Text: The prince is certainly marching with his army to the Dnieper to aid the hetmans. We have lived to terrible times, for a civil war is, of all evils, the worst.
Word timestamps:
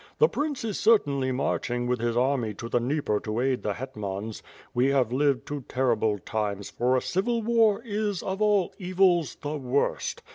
The 0.17 0.27
prince 0.27 0.63
is 0.65 0.79
certainly 0.79 1.31
marching 1.31 1.85
with 1.85 1.99
his 1.99 2.17
army 2.17 2.55
to 2.55 2.67
the 2.67 2.79
Dnieper 2.79 3.19
to 3.19 3.39
aid 3.39 3.61
the 3.61 3.75
hetmans. 3.75 4.41
We 4.73 4.87
have 4.87 5.13
lived 5.13 5.45
to 5.49 5.61
terrible 5.69 6.17
times, 6.17 6.71
for 6.71 6.97
a 6.97 7.01
civil 7.03 7.43
war 7.43 7.83
is, 7.85 8.23
of 8.23 8.41
all 8.41 8.73
evils, 8.79 9.35
the 9.35 9.57
worst. 9.59 10.23